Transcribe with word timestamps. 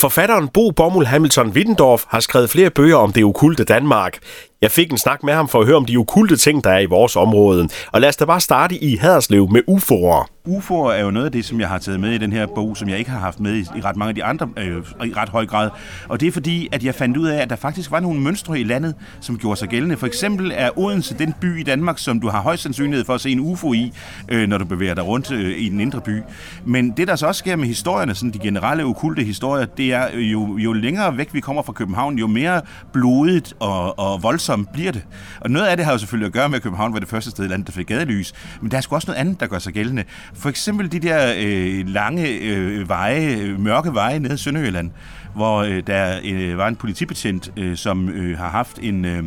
Forfatteren 0.00 0.48
Bo 0.48 0.70
Bommel 0.70 1.06
Hamilton 1.06 1.48
Wittendorf 1.48 2.04
har 2.08 2.20
skrevet 2.20 2.50
flere 2.50 2.70
bøger 2.70 2.96
om 2.96 3.12
det 3.12 3.24
okulte 3.24 3.64
Danmark. 3.64 4.18
Jeg 4.62 4.70
fik 4.70 4.92
en 4.92 4.98
snak 4.98 5.22
med 5.22 5.34
ham 5.34 5.48
for 5.48 5.60
at 5.60 5.66
høre 5.66 5.76
om 5.76 5.84
de 5.84 5.96
okulte 5.96 6.36
ting, 6.36 6.64
der 6.64 6.70
er 6.70 6.78
i 6.78 6.86
vores 6.86 7.16
område. 7.16 7.68
Og 7.92 8.00
lad 8.00 8.08
os 8.08 8.16
da 8.16 8.24
bare 8.24 8.40
starte 8.40 8.74
i 8.74 8.96
Haderslev 8.96 9.48
med 9.50 9.62
UFO'er. 9.68 10.39
UFO'er 10.50 10.92
er 10.92 11.00
jo 11.00 11.10
noget 11.10 11.26
af 11.26 11.32
det, 11.32 11.44
som 11.44 11.60
jeg 11.60 11.68
har 11.68 11.78
taget 11.78 12.00
med 12.00 12.12
i 12.12 12.18
den 12.18 12.32
her 12.32 12.46
bog, 12.46 12.76
som 12.76 12.88
jeg 12.88 12.98
ikke 12.98 13.10
har 13.10 13.18
haft 13.18 13.40
med 13.40 13.54
i, 13.54 13.60
i 13.60 13.80
ret 13.80 13.96
mange 13.96 14.08
af 14.08 14.14
de 14.14 14.24
andre 14.24 14.48
øh, 14.56 15.08
i 15.08 15.12
ret 15.16 15.28
høj 15.28 15.46
grad. 15.46 15.70
Og 16.08 16.20
det 16.20 16.28
er 16.28 16.32
fordi, 16.32 16.68
at 16.72 16.84
jeg 16.84 16.94
fandt 16.94 17.16
ud 17.16 17.26
af, 17.26 17.42
at 17.42 17.50
der 17.50 17.56
faktisk 17.56 17.90
var 17.90 18.00
nogle 18.00 18.20
mønstre 18.20 18.60
i 18.60 18.64
landet, 18.64 18.94
som 19.20 19.38
gjorde 19.38 19.56
sig 19.56 19.68
gældende. 19.68 19.96
For 19.96 20.06
eksempel 20.06 20.52
er 20.54 20.78
Odense 20.78 21.18
den 21.18 21.34
by 21.40 21.60
i 21.60 21.62
Danmark, 21.62 21.98
som 21.98 22.20
du 22.20 22.28
har 22.28 22.42
højst 22.42 22.62
sandsynlighed 22.62 23.04
for 23.04 23.14
at 23.14 23.20
se 23.20 23.30
en 23.30 23.40
UFO 23.40 23.72
i, 23.72 23.92
øh, 24.28 24.48
når 24.48 24.58
du 24.58 24.64
bevæger 24.64 24.94
dig 24.94 25.06
rundt 25.06 25.32
øh, 25.32 25.58
i 25.58 25.68
den 25.68 25.80
indre 25.80 26.00
by. 26.00 26.20
Men 26.64 26.90
det, 26.90 27.08
der 27.08 27.16
så 27.16 27.26
også 27.26 27.38
sker 27.38 27.56
med 27.56 27.66
historierne, 27.66 28.14
sådan 28.14 28.30
de 28.30 28.38
generelle 28.38 28.84
okulte 28.84 29.22
historier, 29.22 29.66
det 29.66 29.92
er 29.92 30.08
øh, 30.12 30.32
jo, 30.32 30.58
jo 30.58 30.72
længere 30.72 31.16
væk 31.16 31.34
vi 31.34 31.40
kommer 31.40 31.62
fra 31.62 31.72
København, 31.72 32.18
jo 32.18 32.26
mere 32.26 32.62
blodigt 32.92 33.54
og, 33.60 33.98
og 33.98 34.22
voldsomt 34.22 34.72
bliver 34.72 34.92
det. 34.92 35.02
Og 35.40 35.50
noget 35.50 35.66
af 35.66 35.76
det 35.76 35.86
har 35.86 35.92
jo 35.92 35.98
selvfølgelig 35.98 36.26
at 36.26 36.32
gøre 36.32 36.48
med, 36.48 36.56
at 36.56 36.62
København 36.62 36.92
var 36.92 36.98
det 36.98 37.08
første 37.08 37.30
sted 37.30 37.44
i 37.44 37.48
landet, 37.48 37.66
der 37.66 37.72
fik 37.72 37.86
gadelys. 37.86 38.32
Men 38.60 38.70
der 38.70 38.76
er 38.76 38.80
sgu 38.80 38.94
også 38.94 39.10
noget 39.10 39.20
andet, 39.20 39.40
der 39.40 39.46
gør 39.46 39.58
sig 39.58 39.72
gældende. 39.72 40.04
For 40.40 40.48
eksempel 40.48 40.92
de 40.92 40.98
der 40.98 41.34
øh, 41.38 41.88
lange 41.88 42.28
øh, 42.28 42.88
veje, 42.88 43.56
mørke 43.58 43.94
veje 43.94 44.18
nede 44.18 44.34
i 44.34 44.36
Sønderjylland, 44.36 44.90
hvor 45.34 45.58
øh, 45.58 45.82
der 45.86 46.20
øh, 46.24 46.58
var 46.58 46.68
en 46.68 46.76
politibetjent, 46.76 47.52
øh, 47.56 47.76
som 47.76 48.08
øh, 48.08 48.38
har 48.38 48.48
haft 48.48 48.78
en, 48.82 49.04
øh, 49.04 49.24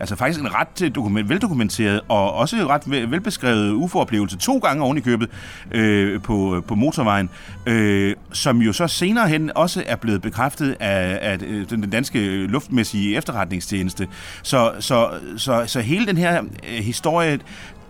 altså 0.00 0.16
faktisk 0.16 0.40
en 0.40 0.54
ret 0.54 0.82
øh, 0.82 0.94
dokument, 0.94 1.28
veldokumenteret 1.28 2.00
og 2.08 2.34
også 2.34 2.56
ret 2.56 3.10
velbeskrevet 3.10 3.72
UFO-oplevelse 3.72 4.36
to 4.36 4.58
gange 4.58 4.82
oven 4.84 4.98
i 4.98 5.00
købet 5.00 5.30
øh, 5.70 6.22
på, 6.22 6.64
på 6.68 6.74
motorvejen, 6.74 7.30
øh, 7.66 8.14
som 8.32 8.58
jo 8.58 8.72
så 8.72 8.86
senere 8.86 9.28
hen 9.28 9.50
også 9.54 9.82
er 9.86 9.96
blevet 9.96 10.22
bekræftet 10.22 10.76
af, 10.80 11.18
af 11.22 11.38
øh, 11.46 11.70
den 11.70 11.90
danske 11.90 12.46
luftmæssige 12.46 13.16
efterretningstjeneste. 13.16 14.08
Så, 14.42 14.72
så, 14.80 15.10
så, 15.36 15.64
så 15.66 15.80
hele 15.80 16.06
den 16.06 16.16
her 16.16 16.42
øh, 16.42 16.84
historie, 16.84 17.38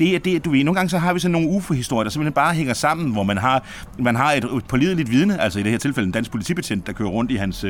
det 0.01 0.15
er 0.15 0.19
det, 0.19 0.45
du 0.45 0.51
ved, 0.51 0.65
nogle 0.65 0.77
gange 0.77 0.91
så 0.91 0.99
har 0.99 1.13
vi 1.13 1.19
sådan 1.19 1.33
nogle 1.33 1.49
UFO-historier, 1.49 2.05
der 2.05 2.11
simpelthen 2.11 2.33
bare 2.33 2.55
hænger 2.55 2.75
sammen, 2.75 3.13
hvor 3.13 3.23
man 3.23 3.39
har, 3.39 3.65
man 3.99 4.17
har 4.17 4.33
et, 4.33 4.45
et 4.45 4.65
pålideligt 4.69 5.11
vidne, 5.11 5.41
altså 5.41 5.59
i 5.59 5.63
det 5.63 5.71
her 5.71 5.79
tilfælde 5.79 6.07
en 6.07 6.13
dansk 6.13 6.31
politibetjent, 6.31 6.87
der 6.87 6.93
kører 6.93 7.09
rundt 7.09 7.31
i 7.31 7.37
hans 7.37 7.65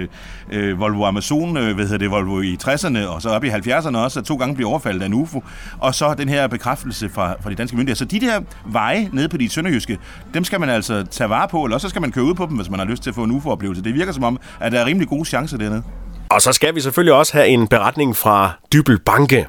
øh, 0.51 0.81
Volvo 0.81 1.05
Amazon, 1.05 1.57
øh, 1.57 1.75
hvad 1.75 1.85
hedder 1.85 1.99
det, 1.99 2.11
Volvo 2.11 2.41
i 2.41 2.59
60'erne, 2.65 3.07
og 3.07 3.23
så 3.23 3.29
op 3.29 3.45
i 3.45 3.49
70'erne 3.49 3.97
også, 3.97 4.21
og 4.21 4.27
to 4.27 4.37
gange 4.37 4.55
bliver 4.55 4.71
overfaldet 4.71 5.03
af 5.03 5.07
en 5.07 5.15
UFO, 5.15 5.45
og 5.79 5.95
så 5.95 6.15
den 6.15 6.29
her 6.29 6.47
bekræftelse 6.47 7.09
fra, 7.09 7.35
fra 7.41 7.51
de 7.51 7.55
danske 7.55 7.77
myndigheder. 7.77 7.99
Så 7.99 8.05
de 8.05 8.21
der 8.21 8.41
veje 8.67 9.09
nede 9.13 9.29
på 9.29 9.37
de 9.37 9.49
sønderjyske, 9.49 9.99
dem 10.35 10.45
skal 10.45 10.61
man 10.61 10.69
altså 10.69 11.05
tage 11.11 11.31
vare 11.31 11.49
på, 11.49 11.65
eller 11.65 11.79
så 11.79 11.89
skal 11.89 12.01
man 12.01 12.13
køre 12.13 12.25
ud 12.25 12.35
på 12.35 12.47
dem, 12.47 12.57
hvis 12.57 12.71
man 12.71 12.79
har 12.79 12.87
lyst 12.87 13.03
til 13.03 13.11
at 13.11 13.15
få 13.15 13.25
en 13.25 13.31
UFO-oplevelse. 13.31 13.85
Det 13.85 13.95
virker 13.95 14.13
som 14.13 14.25
om, 14.25 14.39
at 14.61 14.73
der 14.73 14.81
er 14.81 14.87
rimelig 14.87 15.09
gode 15.09 15.25
chancer 15.25 15.59
dernede. 15.59 15.83
Og 16.29 16.43
så 16.43 16.53
skal 16.53 16.75
vi 16.75 16.81
selvfølgelig 16.81 17.15
også 17.15 17.33
have 17.33 17.47
en 17.47 17.69
beretning 17.69 18.17
fra 18.17 18.53
Dybel 18.73 18.99
Banke. 18.99 19.47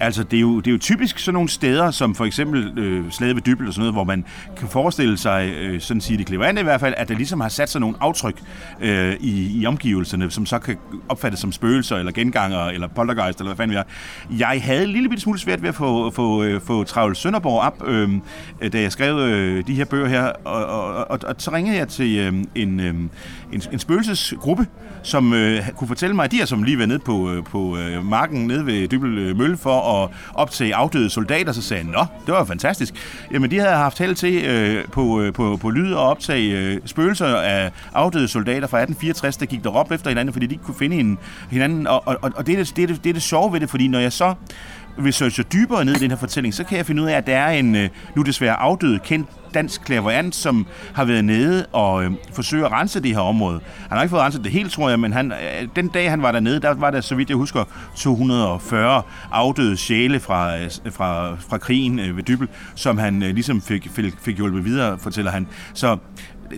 Altså, 0.00 0.22
det 0.22 0.36
er, 0.36 0.40
jo, 0.40 0.60
det 0.60 0.66
er 0.66 0.72
jo 0.72 0.78
typisk 0.78 1.18
sådan 1.18 1.34
nogle 1.34 1.48
steder, 1.48 1.90
som 1.90 2.14
for 2.14 2.24
eksempel 2.24 2.78
øh, 2.78 3.10
Slade 3.10 3.34
ved 3.34 3.42
Dybel 3.42 3.66
og 3.68 3.72
sådan 3.72 3.80
noget, 3.80 3.94
hvor 3.94 4.04
man 4.04 4.24
kan 4.56 4.68
forestille 4.68 5.18
sig, 5.18 5.52
øh, 5.56 5.80
sådan 5.80 6.00
siger 6.00 6.18
det 6.18 6.26
klevante 6.26 6.60
i 6.60 6.64
hvert 6.64 6.80
fald, 6.80 6.94
at 6.96 7.08
der 7.08 7.14
ligesom 7.14 7.40
har 7.40 7.48
sat 7.48 7.68
sig 7.68 7.80
nogle 7.80 7.96
aftryk 8.00 8.42
øh, 8.80 9.16
i, 9.20 9.60
i 9.60 9.66
omgivelserne, 9.66 10.30
som 10.30 10.46
så 10.46 10.58
kan 10.58 10.76
opfattes 11.08 11.40
som 11.40 11.52
spøgelser, 11.52 11.96
eller 11.96 12.12
genganger, 12.12 12.64
eller 12.64 12.88
poltergeist, 12.88 13.38
eller 13.38 13.48
hvad 13.48 13.56
fanden 13.56 13.74
vi 13.74 13.76
er. 13.76 13.82
Jeg 14.38 14.62
havde 14.62 14.84
en 14.84 14.90
lille 14.90 15.20
smule 15.20 15.38
svært 15.38 15.62
ved 15.62 15.68
at 15.68 15.74
få, 15.74 16.10
få, 16.10 16.42
øh, 16.42 16.60
få 16.60 16.84
Travl 16.84 17.16
Sønderborg 17.16 17.60
op, 17.60 17.82
øhm, 17.86 18.22
øh, 18.60 18.72
da 18.72 18.80
jeg 18.80 18.92
skrev 18.92 19.16
øh, 19.16 19.66
de 19.66 19.74
her 19.74 19.84
bøger 19.84 20.08
her, 20.08 20.32
og, 20.44 20.66
og, 20.66 21.10
og, 21.10 21.18
og 21.26 21.34
så 21.38 21.52
ringede 21.52 21.76
jeg 21.76 21.88
til 21.88 22.18
øh, 22.18 22.32
en, 22.54 22.80
øh, 22.80 22.94
en, 23.52 23.62
en 23.72 23.78
spøgelsesgruppe, 23.78 24.66
som 25.02 25.32
øh, 25.32 25.70
kunne 25.76 25.88
fortælle 25.88 26.16
mig, 26.16 26.24
at 26.24 26.32
de 26.32 26.40
er 26.40 26.44
som 26.44 26.62
lige 26.62 26.78
været 26.78 26.88
nede 26.88 26.98
på, 26.98 27.30
øh, 27.30 27.44
på 27.44 27.78
øh, 27.78 28.06
marken 28.06 28.46
nede 28.46 28.66
ved 28.66 28.88
Dybel 28.88 29.18
øh, 29.18 29.36
Mølle 29.36 29.56
for 29.56 29.85
at 29.86 30.10
optage 30.34 30.74
afdøde 30.74 31.10
soldater, 31.10 31.52
så 31.52 31.62
sagde 31.62 31.82
han, 31.82 31.92
nå, 31.92 32.06
det 32.26 32.34
var 32.34 32.44
fantastisk. 32.44 32.94
Jamen, 33.32 33.50
de 33.50 33.58
havde 33.58 33.74
haft 33.74 33.98
held 33.98 34.14
til 34.14 34.44
øh, 34.44 34.84
på, 34.88 35.20
øh, 35.20 35.32
på, 35.32 35.56
på 35.56 35.70
lyd 35.70 35.92
og 35.92 36.08
optage 36.08 36.58
øh, 36.58 36.80
spøgelser 36.84 37.26
af 37.26 37.70
afdøde 37.94 38.28
soldater 38.28 38.66
fra 38.66 38.78
1864, 38.78 39.36
der 39.36 39.46
gik 39.46 39.64
derop 39.64 39.92
efter 39.92 40.10
hinanden, 40.10 40.32
fordi 40.32 40.46
de 40.46 40.54
ikke 40.54 40.64
kunne 40.64 40.74
finde 40.78 41.16
hinanden. 41.50 41.86
Og, 41.86 42.02
og, 42.06 42.18
og 42.22 42.46
det, 42.46 42.52
er 42.52 42.64
det, 42.64 42.76
det, 42.76 42.82
er 42.82 42.86
det, 42.86 43.04
det 43.04 43.10
er 43.10 43.14
det 43.14 43.22
sjove 43.22 43.52
ved 43.52 43.60
det, 43.60 43.70
fordi 43.70 43.88
når 43.88 43.98
jeg 43.98 44.12
så 44.12 44.34
researcher 45.04 45.44
dybere 45.44 45.84
ned 45.84 45.94
i 45.94 45.98
den 45.98 46.10
her 46.10 46.18
fortælling, 46.18 46.54
så 46.54 46.64
kan 46.64 46.78
jeg 46.78 46.86
finde 46.86 47.02
ud 47.02 47.08
af, 47.08 47.16
at 47.16 47.26
der 47.26 47.36
er 47.36 47.50
en 47.50 47.74
øh, 47.74 47.88
nu 48.14 48.22
desværre 48.22 48.54
afdød 48.54 48.98
kendt 48.98 49.28
dansk 49.54 49.84
klaverant, 49.84 50.34
som 50.34 50.66
har 50.94 51.04
været 51.04 51.24
nede 51.24 51.66
og 51.72 52.04
øh, 52.04 52.10
forsøger 52.32 52.66
at 52.66 52.72
rense 52.72 53.02
det 53.02 53.14
her 53.14 53.20
område. 53.20 53.60
Han 53.88 53.96
har 53.96 54.02
ikke 54.02 54.10
fået 54.10 54.22
renset 54.22 54.44
det 54.44 54.52
helt, 54.52 54.72
tror 54.72 54.88
jeg, 54.88 55.00
men 55.00 55.12
han, 55.12 55.32
øh, 55.32 55.68
den 55.76 55.88
dag, 55.88 56.10
han 56.10 56.22
var 56.22 56.32
dernede, 56.32 56.60
der 56.60 56.74
var 56.74 56.90
der, 56.90 57.00
så 57.00 57.14
vidt 57.14 57.28
jeg 57.28 57.36
husker, 57.36 57.64
240 57.96 59.02
afdøde 59.32 59.76
sjæle 59.76 60.20
fra, 60.20 60.58
øh, 60.58 60.70
fra, 60.90 61.34
fra 61.34 61.58
krigen 61.58 61.98
øh, 61.98 62.16
ved 62.16 62.22
Dybel, 62.22 62.48
som 62.74 62.98
han 62.98 63.22
øh, 63.22 63.34
ligesom 63.34 63.62
fik, 63.62 63.88
fik, 63.90 64.14
fik 64.22 64.36
hjulpet 64.36 64.64
videre, 64.64 64.98
fortæller 64.98 65.30
han. 65.30 65.46
Så 65.74 65.96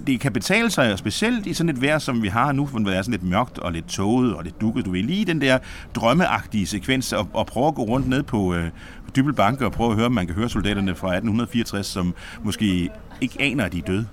det 0.07 0.21
kan 0.21 0.33
betale 0.33 0.71
sig, 0.71 0.99
specielt 0.99 1.47
i 1.47 1.55
sådan 1.55 1.71
et 1.71 1.83
vejr, 1.83 1.99
som 1.99 2.23
vi 2.23 2.29
har 2.29 2.53
nu, 2.53 2.67
hvor 2.67 2.79
det 2.79 2.97
er 2.97 3.03
sådan 3.03 3.13
lidt 3.13 3.31
mørkt 3.31 3.59
og 3.59 3.73
lidt 3.73 3.89
tåget 3.89 4.35
og 4.35 4.45
lidt 4.45 4.61
dukket. 4.61 4.85
Du 4.85 4.91
vil 4.91 5.05
lige 5.05 5.25
den 5.25 5.41
der 5.41 5.59
drømmeagtige 5.95 6.67
sekvens 6.67 7.13
og, 7.13 7.29
og 7.33 7.47
prøve 7.47 7.67
at 7.67 7.75
gå 7.75 7.83
rundt 7.83 8.09
ned 8.09 8.23
på 8.23 8.55
øh, 8.55 8.65
Dybelbanke 9.17 9.65
og 9.65 9.73
prøve 9.73 9.91
at 9.91 9.97
høre, 9.97 10.07
om 10.07 10.13
man 10.13 10.27
kan 10.27 10.35
høre 10.35 10.49
soldaterne 10.49 10.95
fra 10.95 11.09
1864, 11.09 11.87
som 11.87 12.15
måske 12.43 12.91
ikke 13.21 13.37
aner, 13.41 13.65
at 13.65 13.73
de 13.73 13.79
er 13.79 13.83
døde. 13.83 14.07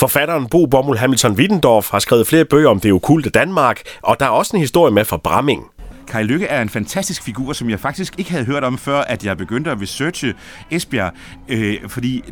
Forfatteren 0.00 0.46
Bo 0.48 0.66
Bommel 0.66 0.98
Hamilton 0.98 1.32
Wittendorf 1.32 1.90
har 1.90 1.98
skrevet 1.98 2.26
flere 2.26 2.44
bøger 2.44 2.68
om 2.68 2.80
det 2.80 2.92
okulte 2.92 3.30
Danmark, 3.30 3.80
og 4.02 4.16
der 4.20 4.26
er 4.26 4.30
også 4.30 4.56
en 4.56 4.60
historie 4.60 4.94
med 4.94 5.04
fra 5.04 5.16
Bramming. 5.16 5.64
Kai 6.10 6.22
Lykke 6.22 6.46
er 6.46 6.62
en 6.62 6.68
fantastisk 6.68 7.22
figur, 7.22 7.52
som 7.52 7.70
jeg 7.70 7.80
faktisk 7.80 8.14
ikke 8.18 8.30
havde 8.30 8.44
hørt 8.44 8.64
om 8.64 8.78
før, 8.78 9.00
at 9.00 9.24
jeg 9.24 9.36
begyndte 9.36 9.70
at 9.70 9.80
researche 9.80 10.34
Esbjerg. 10.70 11.12
Øh, 11.48 11.76
fordi 11.88 12.24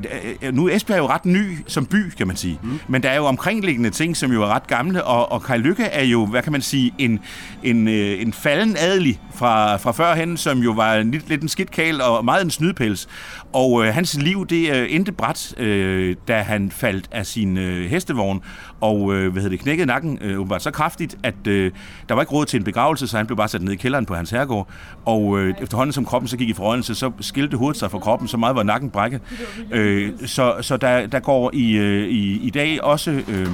øh, 0.43 0.55
nu 0.55 0.69
er 0.69 0.77
Esbjerg 0.77 0.99
jo 0.99 1.07
ret 1.07 1.25
ny 1.25 1.57
som 1.67 1.87
by, 1.87 2.11
kan 2.11 2.27
man 2.27 2.37
sige. 2.37 2.59
Mm. 2.63 2.81
Men 2.89 3.03
der 3.03 3.11
er 3.11 3.17
jo 3.17 3.25
omkringliggende 3.25 3.91
ting, 3.91 4.17
som 4.17 4.33
jo 4.33 4.43
er 4.43 4.47
ret 4.47 4.67
gamle, 4.67 5.05
og, 5.05 5.33
og 5.33 5.43
Kai 5.43 5.59
Lykke 5.59 5.85
er 5.85 6.05
jo, 6.05 6.27
hvad 6.27 6.43
kan 6.43 6.53
man 6.53 6.63
sige, 6.63 6.95
en, 6.99 7.21
en, 7.63 7.89
øh, 7.89 8.23
en 8.23 8.33
falden 8.33 8.77
adelig 8.79 9.21
fra, 9.35 9.77
fra 9.77 9.93
førhen, 9.93 10.37
som 10.37 10.59
jo 10.59 10.71
var 10.73 10.95
en, 10.95 11.11
lidt 11.11 11.43
en 11.43 11.49
skidtkæl 11.49 12.01
og 12.01 12.25
meget 12.25 12.45
en 12.45 12.51
snydpels. 12.51 13.09
Og 13.53 13.87
øh, 13.87 13.95
hans 13.95 14.15
liv, 14.15 14.47
det 14.47 14.77
øh, 14.77 14.87
endte 14.91 15.13
bræt, 15.13 15.55
øh, 15.59 16.17
da 16.29 16.41
han 16.43 16.71
faldt 16.71 17.09
af 17.13 17.27
sin 17.27 17.59
øh, 17.59 17.91
hestevogn, 17.91 18.43
og 18.81 19.15
øh, 19.15 19.33
hvad 19.33 19.43
hedder 19.43 19.57
det, 19.57 19.61
knækkede 19.61 19.87
nakken 19.87 20.19
øh, 20.21 20.51
var 20.51 20.59
så 20.59 20.71
kraftigt, 20.71 21.17
at 21.23 21.47
øh, 21.47 21.73
der 22.09 22.15
var 22.15 22.23
ikke 22.23 22.33
råd 22.33 22.47
til 22.47 22.59
en 22.59 22.65
begravelse, 22.65 23.09
så 23.09 23.17
han 23.17 23.27
blev 23.27 23.37
bare 23.37 23.49
sat 23.49 23.68
nede 23.69 23.75
i 23.75 23.79
kælderen 23.79 24.07
på 24.07 24.15
hans 24.15 24.31
herregård. 24.31 24.69
Og 25.05 25.41
øh, 25.41 25.55
efterhånden 25.61 25.93
som 25.93 26.05
kroppen 26.05 26.29
så 26.29 26.37
gik 26.37 26.49
i 26.49 26.53
forrådnelse, 26.53 26.95
så 26.95 27.11
skilte 27.21 27.57
hovedet 27.57 27.79
sig 27.79 27.91
fra 27.91 27.99
kroppen, 27.99 28.29
så 28.29 28.37
meget 28.37 28.57
var 28.57 28.63
nakken 28.63 28.91
brækket. 28.91 29.21
Øh, 29.71 30.13
så 30.27 30.55
så 30.61 30.77
der, 30.77 31.07
der 31.07 31.21
går 31.21 31.51
i, 31.55 31.73
øh, 31.77 32.09
i, 32.09 32.47
i 32.47 32.51
dag 32.51 32.85
også 32.85 33.11
øh, 33.11 33.47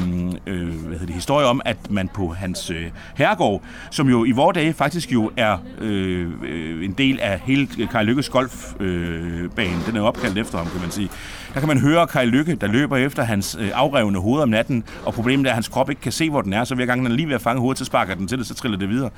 øh, 0.47 0.69
hvad 0.69 0.99
hedder 0.99 1.07
det, 1.07 1.15
historie 1.15 1.47
om, 1.47 1.61
at 1.65 1.91
man 1.91 2.09
på 2.09 2.33
hans 2.33 2.71
øh, 2.71 2.87
herregård, 3.17 3.63
som 3.91 4.09
jo 4.09 4.25
i 4.25 4.31
vores 4.31 4.55
dage 4.55 4.73
faktisk 4.73 5.13
jo 5.13 5.31
er 5.37 5.59
øh, 5.81 6.29
øh 6.43 6.85
en 6.85 6.93
del 6.93 7.21
af 7.21 7.41
hele 7.45 7.67
Karl 7.91 8.07
Lykkes 8.07 8.29
golfbane, 8.29 9.49
øh, 9.59 9.87
den 9.87 9.97
er 9.97 10.01
opkaldt 10.01 10.39
efter 10.39 10.59
ham, 10.59 10.67
kan 10.67 10.81
man 10.81 10.91
sige, 10.91 11.11
der 11.55 11.61
kan 11.61 11.69
man 11.69 11.79
høre 11.79 12.07
Kai 12.07 12.27
Lykke, 12.27 12.55
der 12.55 12.67
løber 12.67 12.97
efter 12.97 13.23
hans 13.23 13.57
øh, 13.61 13.71
afrevne 13.75 14.19
hoved 14.19 14.43
om 14.43 14.49
natten, 14.49 14.85
og 15.05 15.15
problemet 15.15 15.47
er, 15.47 15.51
at 15.51 15.55
hans 15.55 15.69
krop 15.69 15.91
ikke 15.91 16.03
kan 16.03 16.13
se, 16.13 16.31
hvor 16.31 16.43
den 16.43 16.53
er, 16.53 16.65
så 16.65 16.75
hver 16.75 16.87
gang 16.87 17.03
den 17.03 17.13
er 17.13 17.17
lige 17.17 17.29
ved 17.29 17.35
at 17.35 17.43
fange 17.43 17.61
hovedet, 17.61 17.79
så 17.79 17.85
sparker 17.85 18.15
den 18.15 18.29
til 18.29 18.39
det, 18.39 18.47
så 18.47 18.55
triller 18.55 18.79
det 18.79 18.89
videre. 18.89 19.11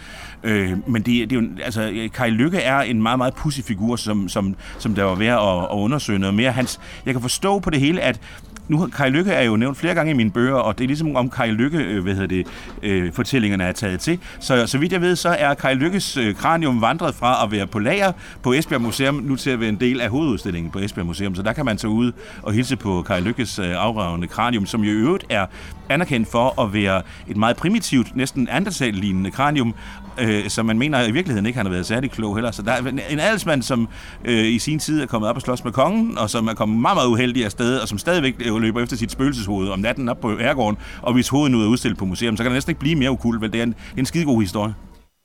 Øh, 0.43 0.73
men 0.87 1.03
det, 1.03 1.31
det 1.31 1.37
er 1.37 1.41
jo, 1.41 1.49
altså, 1.63 2.09
Kai 2.15 2.31
Lykke 2.31 2.59
er 2.59 2.81
en 2.81 3.03
meget, 3.03 3.19
meget 3.19 3.35
pussy 3.35 3.61
figur, 3.61 3.97
som, 3.97 4.29
som, 4.29 4.57
som 4.79 4.95
der 4.95 5.05
var 5.05 5.15
værd 5.15 5.39
at, 5.39 5.63
at 5.63 5.77
undersøge 5.77 6.19
noget 6.19 6.35
mere. 6.35 6.53
Hans, 6.53 6.81
jeg 7.07 7.15
kan 7.15 7.21
forstå 7.21 7.59
på 7.59 7.71
det 7.71 7.81
hele, 7.81 8.01
at 8.01 8.21
nu 8.69 8.87
Kai 8.87 9.11
Lykke 9.11 9.31
er 9.31 9.43
jo 9.43 9.57
nævnt 9.57 9.77
flere 9.77 9.95
gange 9.95 10.11
i 10.11 10.15
mine 10.15 10.31
bøger, 10.31 10.55
og 10.55 10.79
det 10.79 10.85
er 10.85 10.89
ligesom 10.89 11.17
om 11.17 11.31
Kai 11.31 11.51
Lykke, 11.51 11.79
øh, 11.79 12.03
hvad 12.03 12.13
hedder 12.15 12.27
det, 12.27 12.47
øh, 12.83 13.13
fortællingerne 13.13 13.65
er 13.65 13.73
taget 13.73 14.01
til. 14.01 14.19
Så, 14.41 14.67
så 14.67 14.79
vidt 14.79 14.93
jeg 14.93 15.01
ved, 15.01 15.17
så 15.17 15.29
er 15.39 15.55
Kai 15.55 15.75
Lykkes 15.75 16.17
øh, 16.17 16.35
kranium 16.35 16.81
vandret 16.81 17.15
fra 17.15 17.45
at 17.45 17.53
være 17.53 17.67
på 17.67 17.79
lager 17.79 18.13
på 18.43 18.53
Esbjerg 18.53 18.83
Museum, 18.83 19.15
nu 19.15 19.37
til 19.37 19.51
at 19.51 19.61
være 19.61 19.69
en 19.69 19.81
del 19.81 20.01
af 20.01 20.09
hovedudstillingen 20.09 20.71
på 20.71 20.79
Esbjerg 20.79 21.07
Museum. 21.07 21.35
Så 21.35 21.43
der 21.43 21.53
kan 21.53 21.65
man 21.65 21.77
tage 21.77 21.91
ud 21.91 22.13
og 22.43 22.53
hilse 22.53 22.77
på 22.77 23.03
Kai 23.03 23.21
Lykkes 23.21 23.59
øh, 23.59 23.71
afragende 23.77 24.27
kranium, 24.27 24.67
som 24.67 24.85
jo 24.85 24.91
i 24.91 24.95
øvrigt 24.95 25.25
er 25.31 25.47
anerkendt 25.89 26.29
for 26.31 26.63
at 26.63 26.73
være 26.73 27.03
et 27.29 27.37
meget 27.37 27.57
primitivt, 27.57 28.17
næsten 28.17 28.49
andersal-lignende 28.51 29.31
kranium, 29.31 29.75
øh, 30.19 30.49
som 30.49 30.67
man 30.67 30.79
mener 30.79 31.07
i 31.07 31.11
virkeligheden 31.11 31.47
ikke 31.47 31.57
han 31.57 31.67
har 31.67 31.73
været 31.73 31.87
særlig 31.87 32.11
klog 32.11 32.37
heller. 32.37 32.51
Så 32.51 32.63
der 32.63 32.73
er 32.73 32.83
en 33.11 33.21
adelsmand, 33.21 33.63
som 33.63 33.89
øh, 34.25 34.45
i 34.45 34.59
sin 34.59 34.79
tid 34.79 35.03
er 35.03 35.07
kommet 35.07 35.31
op 35.31 35.37
og 35.37 35.43
slås 35.43 35.65
med 35.65 35.73
kongen, 35.73 36.19
og 36.19 36.31
som 36.31 36.49
er 36.49 36.55
kommet 36.55 36.81
meget, 36.81 36.97
meget 36.97 37.09
uheldig 37.09 37.45
afsted, 37.45 37.79
og 37.79 37.89
som 37.89 37.99
stadigvæk 37.99 38.35
øh, 38.45 38.53
løber 38.59 38.83
efter 38.83 38.97
sit 38.97 39.11
spøgelseshoved 39.11 39.69
om 39.69 39.79
natten 39.79 40.09
op 40.09 40.21
på 40.21 40.39
herregården, 40.39 40.79
og 41.03 41.13
hvis 41.13 41.29
hovedet 41.29 41.53
nu 41.53 41.63
er 41.63 41.67
udstillet 41.67 41.99
på 41.99 42.05
museum, 42.05 42.37
så 42.37 42.43
kan 42.43 42.51
det 42.51 42.57
næsten 42.57 42.71
ikke 42.71 42.81
blive 42.81 42.97
mere 42.97 43.11
ukult, 43.11 43.41
vel? 43.41 43.53
Det 43.53 43.59
er 43.59 43.63
en, 43.63 43.75
en 43.97 44.07
skidegod 44.07 44.41
historie. 44.41 44.75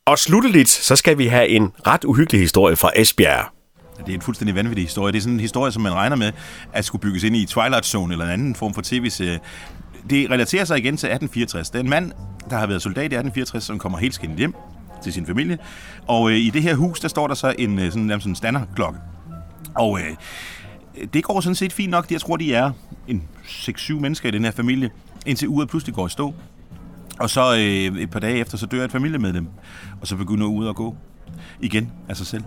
Og 0.06 0.20
slutteligt, 0.20 0.70
så 0.70 0.96
skal 0.96 1.18
vi 1.18 1.28
have 1.28 1.48
en 1.48 1.72
ret 1.88 2.06
uhyggelig 2.06 2.42
historie 2.42 2.76
fra 2.76 2.92
Esbjerg. 2.96 3.46
Det 4.06 4.10
er 4.10 4.16
en 4.16 4.22
fuldstændig 4.22 4.56
vanvittig 4.56 4.86
historie. 4.86 5.12
Det 5.12 5.18
er 5.18 5.22
sådan 5.22 5.34
en 5.34 5.40
historie, 5.40 5.72
som 5.72 5.82
man 5.82 5.94
regner 5.94 6.16
med 6.16 6.32
at 6.74 6.86
skulle 6.86 7.02
bygges 7.02 7.24
ind 7.24 7.36
i 7.36 7.46
Twilight 7.46 7.86
Zone 7.86 8.14
eller 8.14 8.26
en 8.26 8.32
anden 8.32 8.56
form 8.56 8.74
for 8.74 8.82
tv-serie 8.82 9.40
det 10.10 10.32
relaterer 10.32 10.66
sig 10.66 10.78
igen 10.78 10.98
til 10.98 11.08
1864. 11.08 11.70
Det 11.70 11.80
er 11.80 11.84
en 11.84 11.90
mand, 11.90 12.12
der 12.50 12.58
har 12.58 12.68
været 12.68 12.82
soldat 12.82 13.02
i 13.02 13.16
1864, 13.16 13.64
som 13.64 13.80
kommer 13.80 13.98
helt 13.98 14.14
skændt 14.14 14.38
hjem 14.38 14.56
til 15.04 15.14
sin 15.14 15.26
familie. 15.26 15.58
Og 16.08 16.32
øh, 16.32 16.38
i 16.38 16.50
det 16.50 16.64
her 16.64 16.76
hus, 16.76 17.00
der 17.00 17.08
står 17.08 17.28
der 17.28 17.36
så 17.36 17.56
en 17.58 17.80
øh, 17.80 17.92
sådan, 17.92 18.10
sådan 18.10 18.32
en 18.32 18.36
standardklokke. 18.36 19.00
Og 19.76 20.00
øh, 20.00 20.16
det 21.14 21.24
går 21.24 21.42
sådan 21.42 21.56
set 21.56 21.74
fint 21.74 21.92
nok. 21.92 22.12
Jeg 22.12 22.22
tror, 22.22 22.38
de 22.38 22.54
er 22.54 22.72
en 23.08 23.24
6-7 23.46 23.94
mennesker 23.94 24.30
i 24.30 24.32
den 24.32 24.44
her 24.44 24.52
familie, 24.52 24.90
indtil 25.26 25.48
uret 25.48 25.70
pludselig 25.70 25.96
går 25.96 26.08
i 26.08 26.10
stå. 26.10 26.34
Og 27.20 27.30
så 27.30 27.54
øh, 27.54 28.02
et 28.02 28.10
par 28.10 28.20
dage 28.20 28.38
efter, 28.38 28.58
så 28.58 28.66
dør 28.66 28.86
et 28.86 28.92
familiemedlem, 28.92 29.48
og 30.02 30.08
så 30.08 30.16
begynder 30.16 30.48
uret 30.48 30.70
at 30.70 30.76
gå 30.76 30.96
igen 31.60 31.92
af 32.10 32.18
sig 32.18 32.28
selv. 32.28 32.44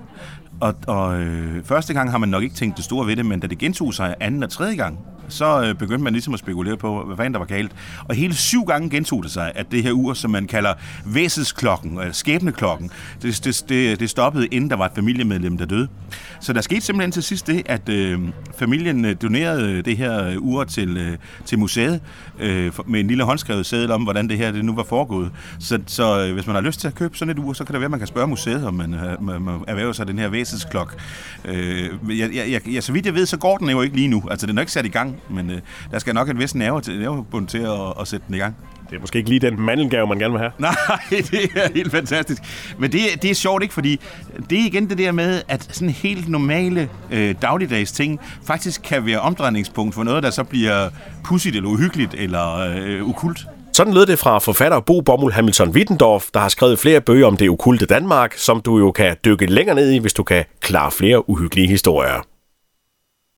Og, 0.61 0.75
og 0.87 1.20
øh, 1.20 1.64
første 1.64 1.94
gang 1.94 2.11
har 2.11 2.19
man 2.19 2.29
nok 2.29 2.43
ikke 2.43 2.55
tænkt 2.55 2.76
det 2.76 2.85
store 2.85 3.06
ved 3.06 3.17
det, 3.17 3.26
men 3.26 3.41
da 3.41 3.46
det 3.46 3.58
gentog 3.58 3.94
sig 3.94 4.14
anden 4.20 4.43
og 4.43 4.50
tredje 4.50 4.76
gang, 4.76 4.99
så 5.28 5.62
øh, 5.62 5.74
begyndte 5.74 6.04
man 6.04 6.12
ligesom 6.12 6.34
at 6.34 6.40
spekulere 6.40 6.76
på, 6.76 7.04
hvad 7.04 7.16
fanden 7.16 7.32
der 7.32 7.38
var 7.38 7.46
galt. 7.46 7.72
Og 8.04 8.14
hele 8.14 8.34
syv 8.34 8.64
gange 8.64 8.90
gentog 8.90 9.22
det 9.22 9.30
sig, 9.30 9.52
at 9.54 9.72
det 9.72 9.82
her 9.82 9.92
ur, 9.92 10.14
som 10.14 10.30
man 10.30 10.46
kalder 10.46 10.74
væsesklokken, 11.06 11.90
eller 11.90 12.06
øh, 12.06 12.14
skæbneklokken, 12.14 12.90
det, 13.22 13.44
det, 13.44 13.64
det, 13.68 14.00
det 14.00 14.10
stoppede, 14.10 14.46
inden 14.46 14.70
der 14.70 14.76
var 14.76 14.86
et 14.86 14.92
familiemedlem, 14.94 15.58
der 15.58 15.66
døde. 15.66 15.88
Så 16.40 16.52
der 16.52 16.60
skete 16.60 16.80
simpelthen 16.80 17.12
til 17.12 17.22
sidst 17.22 17.46
det, 17.46 17.62
at 17.66 17.88
øh, 17.88 18.20
familien 18.58 19.04
øh, 19.04 19.16
donerede 19.22 19.72
øh, 19.72 19.84
det 19.84 19.96
her 19.96 20.36
ur 20.38 20.64
til, 20.64 20.96
øh, 20.96 21.16
til 21.44 21.58
museet, 21.58 22.00
øh, 22.38 22.72
med 22.86 23.00
en 23.00 23.06
lille 23.06 23.24
håndskrevet 23.24 23.66
seddel 23.66 23.90
om, 23.90 24.02
hvordan 24.02 24.28
det 24.28 24.38
her 24.38 24.52
det 24.52 24.64
nu 24.64 24.74
var 24.74 24.82
foregået. 24.82 25.30
Så, 25.58 25.78
så 25.86 26.26
øh, 26.26 26.34
hvis 26.34 26.46
man 26.46 26.54
har 26.54 26.62
lyst 26.62 26.80
til 26.80 26.88
at 26.88 26.94
købe 26.94 27.18
sådan 27.18 27.38
et 27.38 27.38
ur, 27.38 27.52
så 27.52 27.64
kan 27.64 27.72
det 27.72 27.80
være, 27.80 27.84
at 27.84 27.90
man 27.90 28.00
kan 28.00 28.06
spørge 28.06 28.26
museet, 28.26 28.66
om 28.66 28.74
man, 28.74 28.94
øh, 28.94 29.24
man, 29.24 29.42
man 29.42 29.60
erhverver 29.68 29.92
sig 29.92 30.06
den 30.06 30.18
her 30.18 30.28
væsesklok. 30.28 30.96
Øh, 31.44 31.90
jeg, 32.08 32.30
jeg, 32.34 32.60
jeg, 32.72 32.82
så 32.82 32.92
vidt 32.92 33.06
jeg 33.06 33.14
ved, 33.14 33.26
så 33.26 33.36
går 33.36 33.56
den 33.56 33.70
jo 33.70 33.82
ikke 33.82 33.96
lige 33.96 34.08
nu. 34.08 34.22
Altså, 34.30 34.46
den 34.46 34.58
er 34.58 34.62
ikke 34.62 34.72
sat 34.72 34.86
i 34.86 34.88
gang, 34.88 35.13
men 35.31 35.50
øh, 35.50 35.58
der 35.90 35.99
skal 35.99 36.14
nok 36.14 36.28
en 36.28 36.38
vis 36.38 36.55
nerve 36.55 36.81
til, 36.81 36.99
nervebund 36.99 37.46
til 37.46 37.58
at, 37.58 38.00
at 38.00 38.08
sætte 38.08 38.26
den 38.26 38.34
i 38.34 38.38
gang. 38.38 38.56
Det 38.90 38.96
er 38.96 39.00
måske 39.00 39.19
ikke 39.19 39.31
lige 39.31 39.40
den 39.40 39.61
mandelgave, 39.61 40.06
man 40.06 40.19
gerne 40.19 40.32
vil 40.32 40.40
have. 40.40 40.52
Nej, 40.69 40.75
det 41.11 41.50
er 41.56 41.72
helt 41.75 41.90
fantastisk. 41.90 42.43
Men 42.78 42.93
det, 42.93 43.00
det 43.22 43.31
er 43.31 43.34
sjovt, 43.34 43.62
ikke? 43.62 43.75
Fordi 43.75 44.00
det 44.50 44.61
er 44.61 44.66
igen 44.66 44.90
det 44.90 44.99
der 44.99 45.12
med, 45.12 45.43
at 45.49 45.69
sådan 45.70 45.90
helt 45.90 46.28
normale 46.28 46.88
øh, 47.11 47.34
dagligdags 47.43 47.93
ting 47.93 48.20
faktisk 48.46 48.82
kan 48.82 49.06
være 49.06 49.20
omdrejningspunkt 49.20 49.94
for 49.94 50.02
noget, 50.02 50.22
der 50.22 50.31
så 50.31 50.44
bliver 50.44 50.88
pudsigt 51.25 51.56
eller 51.56 51.69
uhyggeligt 51.69 52.14
eller 52.14 52.58
øh, 52.58 53.08
ukult. 53.08 53.46
Sådan 53.72 53.94
lød 53.94 54.06
det 54.06 54.19
fra 54.19 54.38
forfatter 54.38 54.81
Bo 54.81 55.00
Bommel 55.00 55.32
Hamilton 55.32 55.70
Wittendorf, 55.70 56.25
der 56.34 56.40
har 56.40 56.49
skrevet 56.49 56.78
flere 56.78 57.00
bøger 57.00 57.26
om 57.26 57.37
det 57.37 57.50
okulte 57.50 57.87
Danmark, 57.87 58.34
som 58.37 58.60
du 58.60 58.78
jo 58.78 58.90
kan 58.90 59.17
dykke 59.25 59.46
længere 59.46 59.76
ned 59.76 59.90
i, 59.90 59.99
hvis 59.99 60.12
du 60.12 60.22
kan 60.22 60.44
klare 60.60 60.90
flere 60.90 61.31
uhyggelige 61.31 61.69
historier. 61.69 62.33